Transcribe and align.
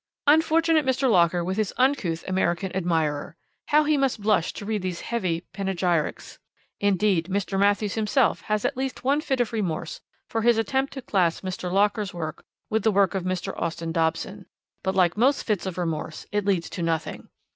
Unfortunate 0.25 0.83
Mr. 0.83 1.07
Locker 1.07 1.43
with 1.43 1.57
his 1.57 1.75
uncouth 1.77 2.27
American 2.27 2.75
admirer! 2.75 3.37
How 3.67 3.83
he 3.83 3.97
must 3.97 4.19
blush 4.19 4.51
to 4.53 4.65
read 4.65 4.81
these 4.81 5.01
heavy 5.01 5.41
panegyrics! 5.53 6.39
Indeed, 6.79 7.25
Mr. 7.27 7.59
Matthews 7.59 7.93
himself 7.93 8.41
has 8.45 8.65
at 8.65 8.75
least 8.75 9.03
one 9.03 9.21
fit 9.21 9.39
of 9.39 9.53
remorse 9.53 10.01
for 10.27 10.41
his 10.41 10.57
attempt 10.57 10.93
to 10.93 11.03
class 11.03 11.41
Mr. 11.41 11.71
Locker's 11.71 12.15
work 12.15 12.43
with 12.67 12.81
the 12.81 12.89
work 12.91 13.13
of 13.13 13.25
Mr. 13.25 13.53
Austin 13.61 13.91
Dobson, 13.91 14.47
but 14.81 14.95
like 14.95 15.17
most 15.17 15.43
fits 15.43 15.67
of 15.67 15.77
remorse 15.77 16.25
it 16.31 16.45
leads 16.47 16.67
to 16.71 16.81
nothing. 16.81 17.29